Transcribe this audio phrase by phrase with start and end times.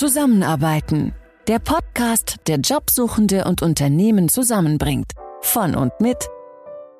[0.00, 1.12] Zusammenarbeiten.
[1.46, 5.12] Der Podcast, der Jobsuchende und Unternehmen zusammenbringt.
[5.42, 6.16] Von und mit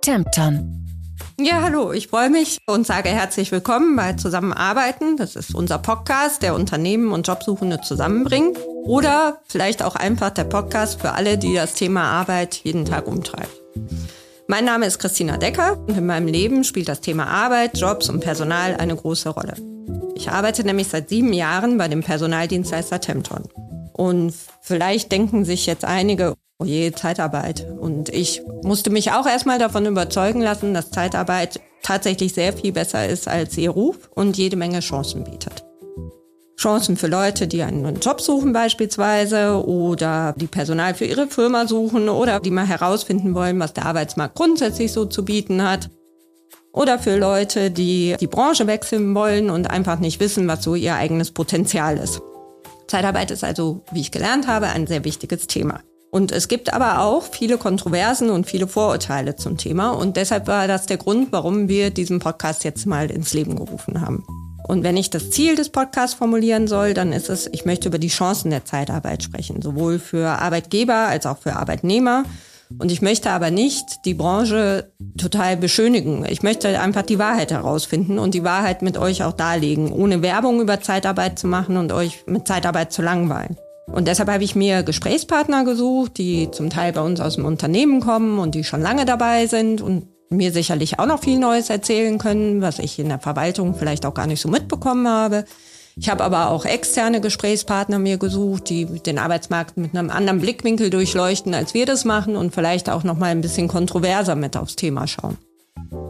[0.03, 0.87] Tempton.
[1.41, 5.17] Ja, hallo, ich freue mich und sage herzlich willkommen bei Zusammenarbeiten.
[5.17, 8.59] Das ist unser Podcast, der Unternehmen und Jobsuchende zusammenbringt.
[8.85, 13.63] Oder vielleicht auch einfach der Podcast für alle, die das Thema Arbeit jeden Tag umtreibt.
[14.47, 18.21] Mein Name ist Christina Decker und in meinem Leben spielt das Thema Arbeit, Jobs und
[18.21, 19.70] Personal eine große Rolle.
[20.21, 23.45] Ich arbeite nämlich seit sieben Jahren bei dem Personaldienstleister Tempton.
[23.95, 27.67] Und vielleicht denken sich jetzt einige, oh je, Zeitarbeit.
[27.81, 33.09] Und ich musste mich auch erstmal davon überzeugen lassen, dass Zeitarbeit tatsächlich sehr viel besser
[33.09, 35.65] ist als ihr Ruf und jede Menge Chancen bietet.
[36.59, 42.11] Chancen für Leute, die einen Job suchen beispielsweise oder die Personal für ihre Firma suchen
[42.11, 45.89] oder die mal herausfinden wollen, was der Arbeitsmarkt grundsätzlich so zu bieten hat.
[46.73, 50.95] Oder für Leute, die die Branche wechseln wollen und einfach nicht wissen, was so ihr
[50.95, 52.21] eigenes Potenzial ist.
[52.87, 55.81] Zeitarbeit ist also, wie ich gelernt habe, ein sehr wichtiges Thema.
[56.11, 59.91] Und es gibt aber auch viele Kontroversen und viele Vorurteile zum Thema.
[59.91, 64.01] Und deshalb war das der Grund, warum wir diesen Podcast jetzt mal ins Leben gerufen
[64.01, 64.25] haben.
[64.67, 67.99] Und wenn ich das Ziel des Podcasts formulieren soll, dann ist es, ich möchte über
[67.99, 72.25] die Chancen der Zeitarbeit sprechen, sowohl für Arbeitgeber als auch für Arbeitnehmer
[72.79, 76.25] und ich möchte aber nicht die Branche total beschönigen.
[76.29, 80.61] Ich möchte einfach die Wahrheit herausfinden und die Wahrheit mit euch auch darlegen, ohne Werbung
[80.61, 83.57] über Zeitarbeit zu machen und euch mit Zeitarbeit zu langweilen.
[83.87, 88.01] Und deshalb habe ich mir Gesprächspartner gesucht, die zum Teil bei uns aus dem Unternehmen
[88.01, 92.19] kommen und die schon lange dabei sind und mir sicherlich auch noch viel Neues erzählen
[92.19, 95.45] können, was ich in der Verwaltung vielleicht auch gar nicht so mitbekommen habe.
[96.01, 100.89] Ich habe aber auch externe Gesprächspartner mir gesucht, die den Arbeitsmarkt mit einem anderen Blickwinkel
[100.89, 104.77] durchleuchten, als wir das machen und vielleicht auch noch mal ein bisschen kontroverser mit aufs
[104.77, 105.37] Thema schauen.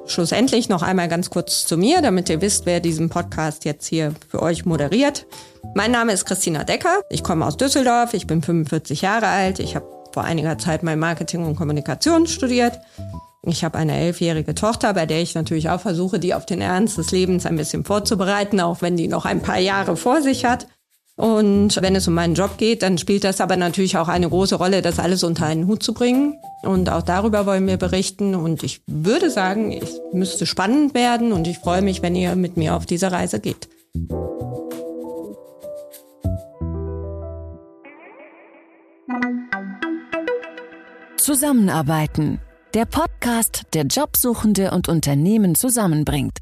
[0.06, 4.14] Schlussendlich noch einmal ganz kurz zu mir, damit ihr wisst, wer diesen Podcast jetzt hier
[4.28, 5.26] für euch moderiert.
[5.74, 7.02] Mein Name ist Christina Decker.
[7.10, 8.14] Ich komme aus Düsseldorf.
[8.14, 9.58] Ich bin 45 Jahre alt.
[9.58, 12.78] Ich habe vor einiger Zeit mal Marketing und Kommunikation studiert.
[13.46, 16.98] Ich habe eine elfjährige Tochter, bei der ich natürlich auch versuche, die auf den Ernst
[16.98, 20.66] des Lebens ein bisschen vorzubereiten, auch wenn die noch ein paar Jahre vor sich hat.
[21.16, 24.56] Und wenn es um meinen Job geht, dann spielt das aber natürlich auch eine große
[24.56, 26.38] Rolle, das alles unter einen Hut zu bringen.
[26.62, 28.34] Und auch darüber wollen wir berichten.
[28.34, 32.58] Und ich würde sagen, es müsste spannend werden und ich freue mich, wenn ihr mit
[32.58, 33.68] mir auf diese Reise geht.
[41.16, 42.40] Zusammenarbeiten
[42.74, 46.38] der Podcast, der Jobsuchende und Unternehmen zusammenbringt.